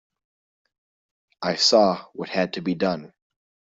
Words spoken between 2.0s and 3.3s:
what had to be done.